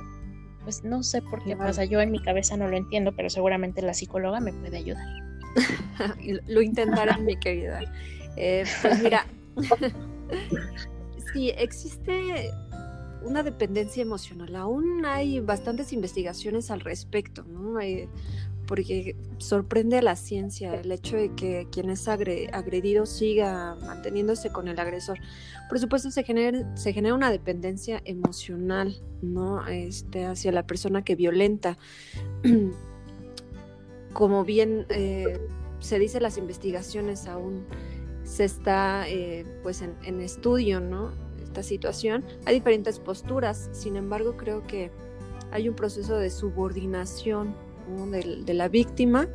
[0.62, 1.84] pues no sé por qué pasa.
[1.84, 5.06] Yo en mi cabeza no lo entiendo, pero seguramente la psicóloga me puede ayudar.
[6.46, 7.80] lo intentaré, mi querida.
[8.36, 9.26] Eh, pues mira,
[11.32, 12.50] sí, existe
[13.24, 14.54] una dependencia emocional.
[14.56, 17.78] Aún hay bastantes investigaciones al respecto, ¿no?
[18.66, 24.68] porque sorprende a la ciencia el hecho de que quien es agredido siga manteniéndose con
[24.68, 25.18] el agresor.
[25.68, 29.66] Por supuesto, se genera, se genera una dependencia emocional, ¿no?
[29.66, 31.76] Este, hacia la persona que violenta.
[34.12, 35.38] Como bien eh,
[35.80, 37.66] se dice las investigaciones aún
[38.24, 41.10] se está eh, pues en, estudio, ¿no?
[41.52, 42.24] Esta situación.
[42.46, 44.90] Hay diferentes posturas, sin embargo creo que
[45.50, 47.54] hay un proceso de subordinación
[48.10, 49.28] de, la víctima,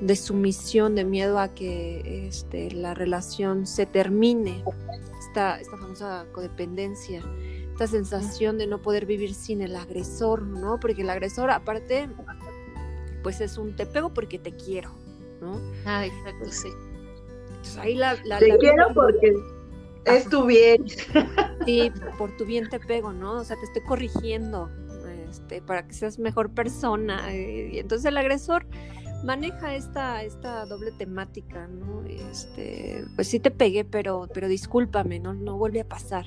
[0.00, 4.64] de sumisión, de miedo a que este, la relación se termine,
[5.20, 7.22] esta, esta famosa codependencia,
[7.70, 10.80] esta sensación de no poder vivir sin el agresor, ¿no?
[10.80, 12.08] Porque el agresor aparte,
[13.22, 14.90] pues es un te pego porque te quiero,
[15.40, 15.60] ¿no?
[15.84, 16.70] Ah, exacto, sí.
[17.50, 18.16] Entonces ahí la...
[18.16, 19.32] te quiero porque
[20.06, 20.84] es tu bien.
[21.64, 23.34] Sí, por tu bien te pego, ¿no?
[23.34, 24.68] O sea, te estoy corrigiendo,
[25.30, 27.32] este, para que seas mejor persona.
[27.34, 28.66] Y entonces el agresor
[29.24, 32.02] maneja esta, esta doble temática, ¿no?
[32.04, 35.34] Este, pues sí te pegué, pero, pero discúlpame, ¿no?
[35.34, 36.26] No vuelve a pasar.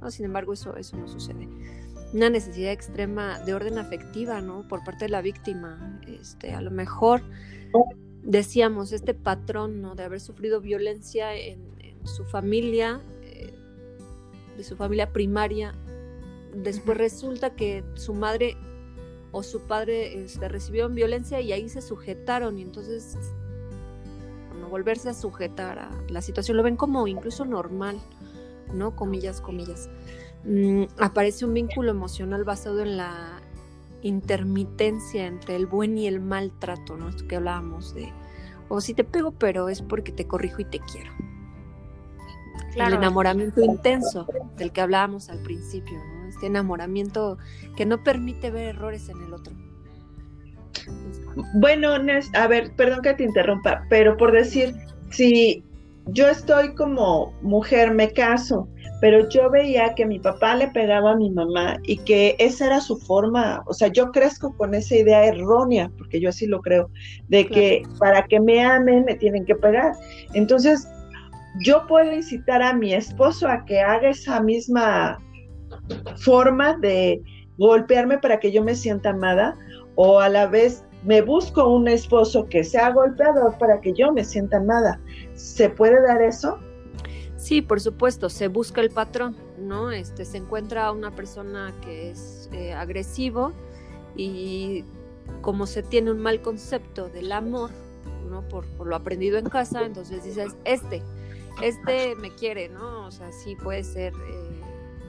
[0.00, 0.10] ¿no?
[0.10, 1.48] Sin embargo, eso, eso no sucede.
[2.12, 4.66] Una necesidad extrema de orden afectiva, ¿no?
[4.68, 6.00] Por parte de la víctima.
[6.06, 7.22] Este, a lo mejor
[8.22, 9.94] decíamos, este patrón, ¿no?
[9.94, 11.72] De haber sufrido violencia en,
[12.04, 13.52] su familia, eh,
[14.56, 15.74] de su familia primaria,
[16.54, 18.56] después resulta que su madre
[19.32, 23.16] o su padre este, recibieron violencia y ahí se sujetaron y entonces
[24.60, 27.98] no volverse a sujetar a la situación lo ven como incluso normal,
[28.74, 28.94] ¿no?
[28.94, 29.88] Comillas, comillas.
[30.44, 33.40] Mm, aparece un vínculo emocional basado en la
[34.02, 37.08] intermitencia entre el buen y el mal trato, ¿no?
[37.08, 38.12] Esto que hablábamos de,
[38.68, 41.12] o si te pego, pero es porque te corrijo y te quiero.
[42.74, 46.28] El enamoramiento intenso del que hablábamos al principio, ¿no?
[46.28, 47.38] este enamoramiento
[47.76, 49.54] que no permite ver errores en el otro.
[51.54, 51.90] Bueno,
[52.34, 54.74] a ver, perdón que te interrumpa, pero por decir,
[55.10, 55.62] si
[56.06, 58.68] yo estoy como mujer, me caso,
[59.00, 62.80] pero yo veía que mi papá le pegaba a mi mamá y que esa era
[62.80, 66.90] su forma, o sea, yo crezco con esa idea errónea, porque yo así lo creo,
[67.28, 69.94] de que para que me amen me tienen que pegar.
[70.34, 70.88] Entonces,
[71.60, 75.18] yo puedo incitar a mi esposo a que haga esa misma
[76.16, 77.22] forma de
[77.58, 79.54] golpearme para que yo me sienta amada
[79.94, 84.24] o a la vez me busco un esposo que sea golpeador para que yo me
[84.24, 85.00] sienta amada.
[85.34, 86.58] ¿Se puede dar eso?
[87.36, 89.90] Sí, por supuesto, se busca el patrón, ¿no?
[89.90, 93.52] Este, se encuentra una persona que es eh, agresivo
[94.14, 94.84] y
[95.40, 97.70] como se tiene un mal concepto del amor,
[98.30, 98.42] ¿no?
[98.48, 101.02] Por, lo aprendido en casa, entonces dices, este,
[101.60, 103.06] este me quiere, ¿no?
[103.06, 104.60] O sea, sí puede ser eh,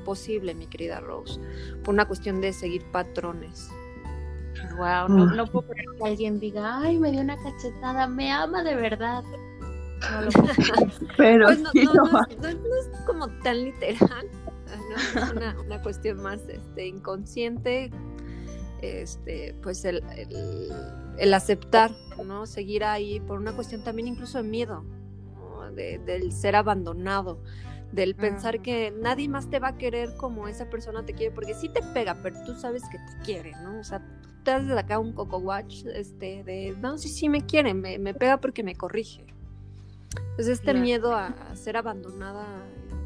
[0.03, 1.39] posible, mi querida Rose,
[1.83, 3.69] por una cuestión de seguir patrones.
[4.77, 8.63] Wow, no, no puedo creer que alguien diga, ay, me dio una cachetada, me ama
[8.63, 9.23] de verdad.
[10.11, 10.47] No lo puedo
[11.17, 14.27] Pero pues no, es, como tan literal,
[14.95, 17.91] es una, una, cuestión más este, inconsciente,
[18.81, 20.03] este, pues el,
[21.17, 21.91] el, aceptar,
[22.25, 22.45] ¿no?
[22.45, 24.83] Seguir ahí por una cuestión también incluso de miedo,
[25.73, 27.39] de, del ser abandonado
[27.93, 31.53] del pensar que nadie más te va a querer como esa persona te quiere, porque
[31.53, 33.79] sí te pega, pero tú sabes que te quiere, ¿no?
[33.79, 34.01] O sea,
[34.43, 38.13] te das de acá un coco watch, este, de, no, sí, sí me quiere, me,
[38.15, 39.23] pega porque me corrige.
[40.31, 42.47] Entonces este miedo a, ser abandonada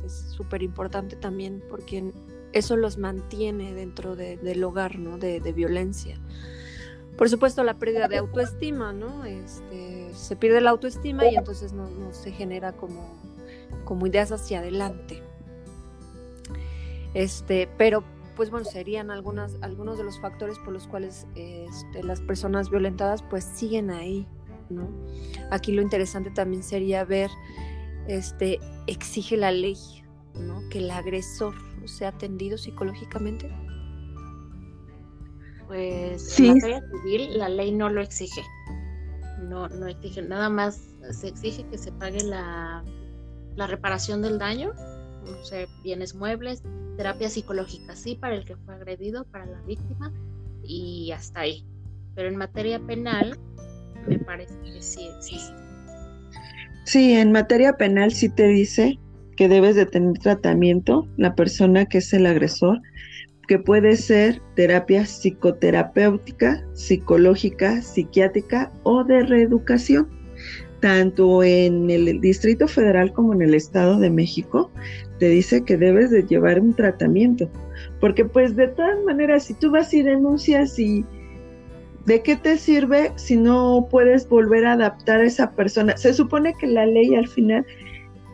[0.06, 2.14] es súper importante también, porque
[2.54, 5.18] eso los mantiene dentro del hogar, ¿no?
[5.18, 6.18] De, violencia.
[7.18, 9.26] Por supuesto, la pérdida de autoestima, ¿no?
[9.26, 13.18] Este, se pierde la autoestima y entonces no se genera como
[13.88, 15.24] como ideas hacia adelante.
[17.14, 18.04] Este, pero
[18.36, 23.24] pues bueno, serían algunas, algunos de los factores por los cuales este, las personas violentadas
[23.24, 24.28] pues siguen ahí,
[24.70, 24.88] ¿no?
[25.50, 27.32] Aquí lo interesante también sería ver,
[28.08, 29.78] este, exige la ley,
[30.36, 30.62] ¿no?
[30.70, 33.50] Que el agresor sea atendido psicológicamente.
[35.68, 38.42] Pues en materia civil la ley no lo exige.
[39.44, 42.84] No, no exige, nada más se exige que se pague la
[43.58, 44.72] la reparación del daño,
[45.26, 46.62] no sé, bienes muebles,
[46.96, 50.14] terapia psicológica, sí, para el que fue agredido, para la víctima,
[50.64, 51.66] y hasta ahí.
[52.16, 53.38] Pero en materia penal,
[54.08, 55.56] me parece que sí existe.
[56.86, 59.00] Sí, en materia penal sí te dice
[59.36, 62.80] que debes de tener tratamiento la persona que es el agresor,
[63.48, 70.08] que puede ser terapia psicoterapéutica, psicológica, psiquiátrica o de reeducación.
[70.80, 74.72] tanto en el Distrito Federal como en el Estado de México,
[75.18, 77.50] te dice que debes de llevar un tratamiento.
[78.00, 81.04] Porque pues de todas maneras, si tú vas y denuncias y
[82.06, 85.98] ¿de qué te sirve si no puedes volver a adaptar a esa persona?
[85.98, 87.66] Se supone que la ley al final,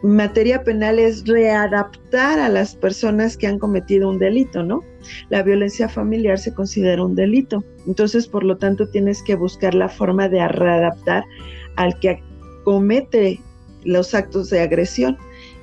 [0.03, 4.81] materia penal, es readaptar a las personas que han cometido un delito, ¿no?
[5.29, 7.63] La violencia familiar se considera un delito.
[7.87, 11.23] Entonces, por lo tanto, tienes que buscar la forma de readaptar
[11.77, 12.21] al que
[12.63, 13.39] comete
[13.83, 15.17] los actos de agresión.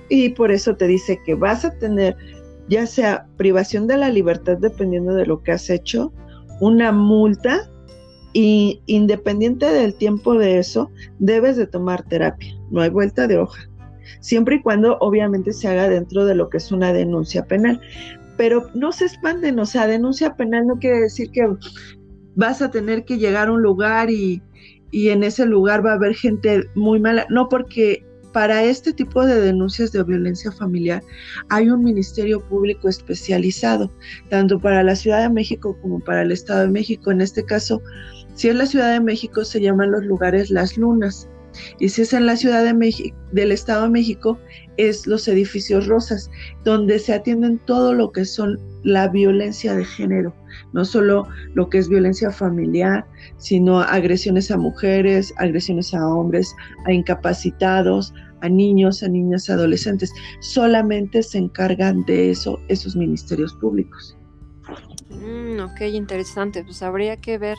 [0.09, 2.17] Y por eso te dice que vas a tener
[2.71, 6.13] ya sea privación de la libertad dependiendo de lo que has hecho,
[6.61, 7.69] una multa
[8.33, 10.89] y independiente del tiempo de eso,
[11.19, 13.69] debes de tomar terapia, no hay vuelta de hoja,
[14.21, 17.81] siempre y cuando obviamente se haga dentro de lo que es una denuncia penal.
[18.37, 21.47] Pero no se expanden, o sea, denuncia penal no quiere decir que
[22.35, 24.43] vas a tener que llegar a un lugar y,
[24.91, 29.27] y en ese lugar va a haber gente muy mala, no porque para este tipo
[29.27, 31.03] de denuncias de violencia familiar
[31.49, 33.91] hay un ministerio público especializado,
[34.29, 37.11] tanto para la Ciudad de México como para el Estado de México.
[37.11, 37.83] En este caso,
[38.35, 41.29] si es la Ciudad de México, se llaman los lugares Las Lunas.
[41.79, 44.39] Y si es en la Ciudad de México, del Estado de México,
[44.77, 46.31] es los edificios rosas,
[46.65, 50.35] donde se atienden todo lo que son la violencia de género,
[50.73, 56.55] no solo lo que es violencia familiar, sino agresiones a mujeres, agresiones a hombres,
[56.87, 60.13] a incapacitados, a niños, a niñas, adolescentes.
[60.41, 64.17] Solamente se encargan de eso esos ministerios públicos.
[65.11, 66.65] Mm, ok, interesante.
[66.65, 67.59] Pues habría que ver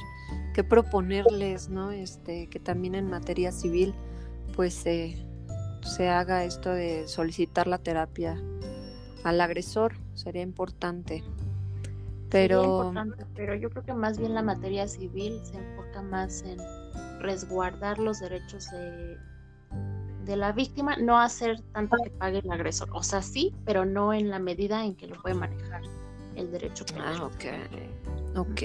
[0.53, 1.91] qué proponerles, ¿no?
[1.91, 3.93] Este, que también en materia civil,
[4.55, 8.41] pues se haga esto de solicitar la terapia
[9.23, 9.93] al agresor.
[10.13, 11.23] Sería importante.
[12.29, 12.93] Pero...
[13.35, 16.59] pero yo creo que más bien la materia civil se enfoca más en
[17.19, 19.17] resguardar los derechos de,
[20.25, 22.89] de la víctima, no hacer tanto que pague el agresor.
[22.93, 25.81] O sea, sí, pero no en la medida en que lo puede manejar
[26.35, 27.17] el derecho penal.
[27.19, 27.45] Ah, ok.
[28.35, 28.61] Ok.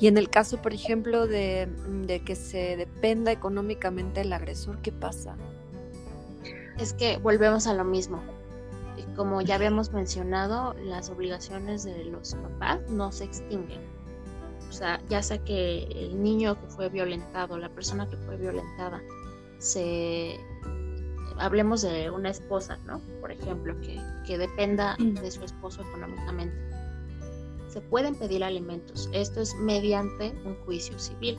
[0.00, 1.68] Y en el caso, por ejemplo, de,
[2.06, 5.36] de que se dependa económicamente el agresor, ¿qué pasa?
[6.78, 8.22] Es que volvemos a lo mismo
[9.16, 13.80] como ya habíamos mencionado, las obligaciones de los papás no se extinguen.
[14.68, 19.02] O sea, ya sea que el niño que fue violentado, la persona que fue violentada,
[19.58, 20.38] se
[21.38, 23.00] hablemos de una esposa, ¿no?
[23.20, 25.14] Por ejemplo, que, que dependa mm.
[25.14, 26.56] de su esposo económicamente.
[27.70, 29.08] Se pueden pedir alimentos.
[29.12, 31.38] Esto es mediante un juicio civil.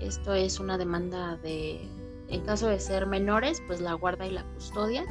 [0.00, 1.86] Esto es una demanda de,
[2.28, 5.04] en caso de ser menores, pues la guarda y la custodia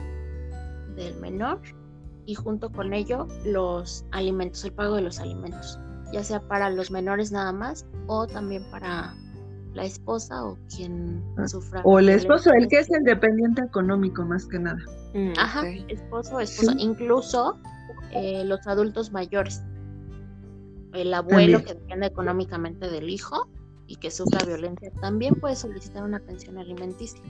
[0.96, 1.60] del menor
[2.26, 5.80] y junto con ello los alimentos, el pago de los alimentos,
[6.14, 9.16] ya sea para los menores nada más o también para
[9.74, 11.82] la esposa o quien ah, sufra.
[11.84, 14.80] O el esposo, el que es el dependiente económico más que nada.
[15.14, 17.58] Mm, Ajá, esposo, esposa, incluso
[18.12, 19.64] eh, los adultos mayores,
[20.94, 23.50] el abuelo que depende económicamente del hijo
[23.88, 27.22] y que sufra violencia también puede solicitar una pensión alimenticia.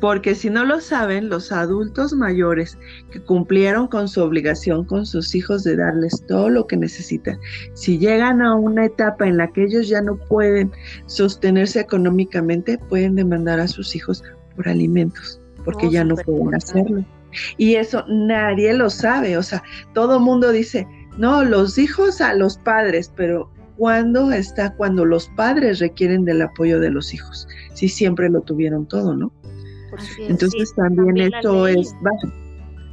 [0.00, 2.78] Porque si no lo saben, los adultos mayores
[3.12, 7.38] que cumplieron con su obligación con sus hijos de darles todo lo que necesitan,
[7.74, 10.72] si llegan a una etapa en la que ellos ya no pueden
[11.04, 14.24] sostenerse económicamente, pueden demandar a sus hijos
[14.56, 17.04] por alimentos, porque oh, ya no pueden hacerlo.
[17.58, 20.86] Y eso nadie lo sabe, o sea, todo mundo dice,
[21.20, 26.80] no, los hijos a los padres, pero ¿cuándo está cuando los padres requieren del apoyo
[26.80, 27.46] de los hijos?
[27.74, 29.30] Si siempre lo tuvieron todo, ¿no?
[30.18, 31.94] Entonces también, esto es,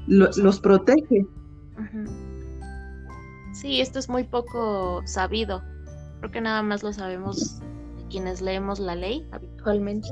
[0.08, 1.26] los protege.
[3.54, 5.64] Sí, esto es muy poco sabido.
[6.20, 7.62] Creo que nada más lo sabemos
[8.10, 10.10] quienes leemos la ley habitualmente.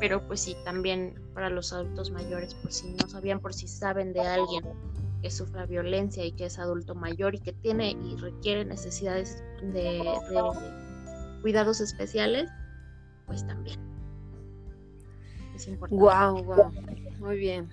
[0.00, 4.12] Pero pues sí, también para los adultos mayores, por si no sabían, por si saben
[4.12, 4.64] de alguien
[5.22, 10.02] que sufra violencia y que es adulto mayor y que tiene y requiere necesidades de
[11.42, 12.48] cuidados especiales,
[13.26, 13.78] pues también.
[15.90, 16.72] Wow, wow.
[17.18, 17.68] Muy bien.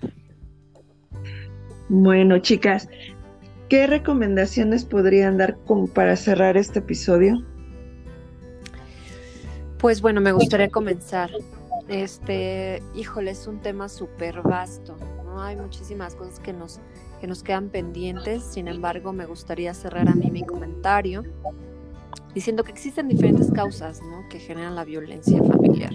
[1.88, 2.88] Bueno, chicas,
[3.68, 7.42] ¿qué recomendaciones podrían dar como para cerrar este episodio?
[9.78, 11.30] Pues bueno, me gustaría comenzar.
[11.88, 15.42] Este, híjole, es un tema súper vasto, ¿no?
[15.42, 16.80] Hay muchísimas cosas que nos,
[17.20, 21.24] que nos quedan pendientes, sin embargo, me gustaría cerrar a mí mi comentario
[22.34, 24.00] diciendo que existen diferentes causas
[24.30, 25.92] que generan la violencia familiar.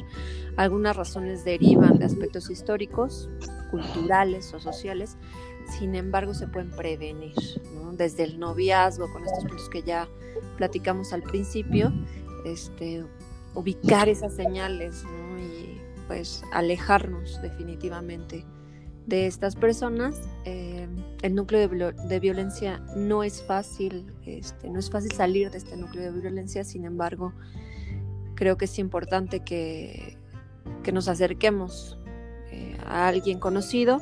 [0.58, 3.30] Algunas razones derivan de aspectos históricos,
[3.72, 5.18] culturales o sociales,
[5.80, 7.36] sin embargo se pueden prevenir,
[7.94, 10.08] desde el noviazgo, con estos puntos que ya
[10.58, 11.94] platicamos al principio,
[12.46, 13.06] este,
[13.56, 15.04] ubicar esas señales
[15.40, 18.46] y pues alejarnos definitivamente
[19.06, 20.22] de estas personas.
[20.46, 20.88] Eh,
[21.22, 26.12] el núcleo de, violencia no es fácil, este, no es fácil salir de este núcleo
[26.12, 27.34] de violencia, sin embargo,
[28.36, 30.18] creo que es importante que,
[30.92, 31.98] nos acerquemos
[32.52, 34.02] eh, a alguien conocido,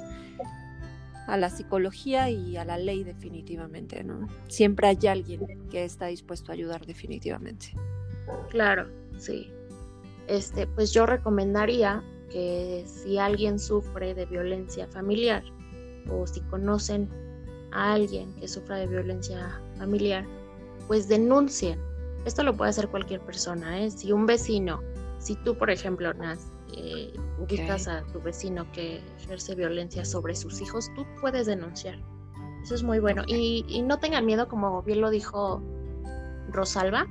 [1.28, 4.28] a la psicología y a la ley definitivamente, ¿no?
[4.48, 7.68] Siempre hay alguien que está dispuesto a ayudar definitivamente.
[8.50, 8.88] Claro,
[9.18, 9.52] sí.
[10.28, 15.44] Este, pues yo recomendaría que si alguien sufre de violencia familiar
[16.10, 17.10] o si conocen
[17.72, 20.26] a alguien que sufra de violencia familiar,
[20.88, 21.80] pues denuncien.
[22.26, 23.90] Esto lo puede hacer cualquier persona, ¿eh?
[23.90, 24.82] Si un vecino,
[25.20, 30.62] si tú, por ejemplo, Nas, eh, ubicas a tu vecino que ejerce violencia sobre sus
[30.62, 32.00] hijos, tú puedes denunciar.
[32.64, 33.24] Eso es muy bueno.
[33.28, 35.62] Y, y no tengan miedo, como bien lo dijo
[36.50, 37.08] Rosalba,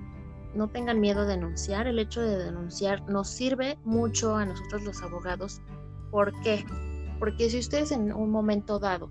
[0.54, 1.86] no tengan miedo de denunciar.
[1.86, 5.60] El hecho de denunciar nos sirve mucho a nosotros los abogados.
[6.10, 6.64] ¿Por qué?
[7.18, 9.10] Porque si ustedes en un momento dado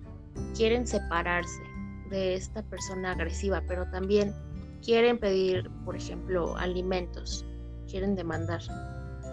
[0.56, 1.62] quieren separarse
[2.10, 4.34] de esta persona agresiva, pero también
[4.84, 7.46] quieren pedir, por ejemplo, alimentos,
[7.90, 8.62] quieren demandar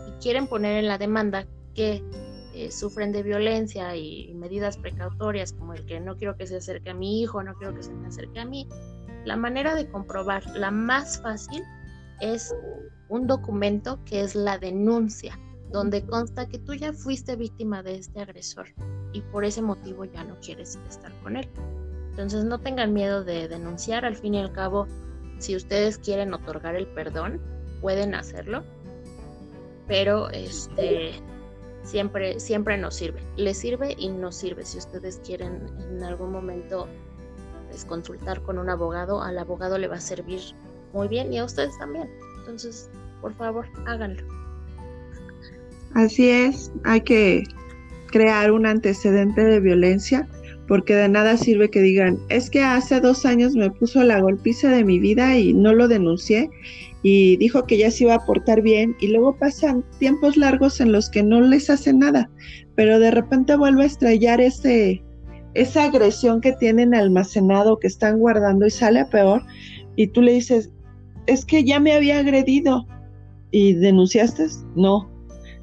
[0.09, 2.03] y quieren poner en la demanda que
[2.55, 6.91] eh, sufren de violencia y, medidas precautorias como el que no quiero que se acerque
[6.91, 8.69] a mi hijo, no quiero que se me acerque a mí,
[9.25, 11.63] la manera de comprobar, la más fácil,
[12.21, 12.55] es
[13.09, 15.39] un documento que es la denuncia,
[15.71, 18.69] donde consta que tú ya fuiste víctima de este agresor
[19.13, 21.49] y por ese motivo ya no quieres estar con él.
[22.11, 24.87] Entonces no tengan miedo de denunciar, al fin y al cabo,
[25.39, 27.41] si ustedes quieren otorgar el perdón,
[27.81, 28.65] pueden hacerlo,
[29.87, 31.13] pero este
[31.83, 33.21] siempre siempre nos sirve.
[33.37, 36.89] Les sirve y nos sirve si ustedes quieren en algún momento
[37.69, 40.41] pues, consultar con un abogado, al abogado le va a servir
[40.97, 42.09] muy bien y a ustedes también.
[42.39, 42.91] Entonces,
[43.21, 44.23] por favor, háganlo.
[45.95, 47.45] Así es, hay que
[48.11, 50.29] crear un antecedente de violencia
[50.69, 54.69] porque de nada sirve que digan, es que hace dos años me puso la golpiza
[54.71, 56.51] de mi vida y no lo denuncié
[57.03, 60.91] y dijo que ya se iba a portar bien y luego pasan tiempos largos en
[60.91, 62.29] los que no les hace nada,
[62.75, 65.05] pero de repente vuelve a estrellar ese,
[65.55, 69.43] esa agresión que tienen almacenado, que están guardando y sale a peor
[69.95, 70.71] y tú le dices,
[71.27, 72.87] es que ya me había agredido
[73.51, 75.09] y denunciaste, no.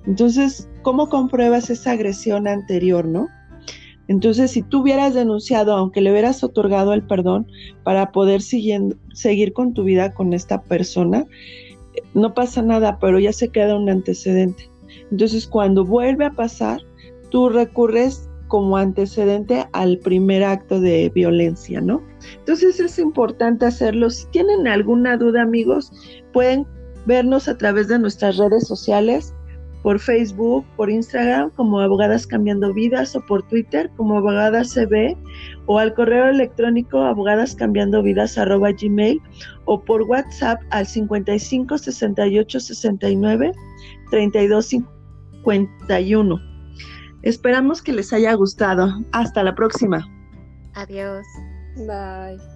[0.06, 3.28] Entonces, ¿cómo compruebas esa agresión anterior, no?
[4.10, 7.48] Entonces, si tú hubieras denunciado, aunque le hubieras otorgado el perdón
[7.84, 11.26] para poder seguir con tu vida con esta persona,
[12.14, 14.70] no pasa nada, pero ya se queda un antecedente.
[15.10, 16.82] Entonces, cuando vuelve a pasar,
[17.30, 22.04] tú recurres como antecedente al primer acto de violencia, ¿no?
[22.38, 24.12] Entonces es importante hacerlo.
[24.12, 25.92] Si tienen alguna duda, amigos,
[26.34, 26.68] pueden
[27.08, 29.34] vernos a través de nuestras redes sociales,
[29.82, 35.18] por Facebook, por Instagram como Abogadas Cambiando Vidas o por Twitter como Abogadas CB
[35.66, 39.20] o al correo electrónico abogadascambiandovidas arroba gmail
[39.66, 43.52] o por WhatsApp al 55 68 69
[44.12, 46.53] 32 51.
[47.24, 49.04] Esperamos que les haya gustado.
[49.12, 50.08] Hasta la próxima.
[50.76, 51.26] Adiós.
[51.76, 52.53] Bye.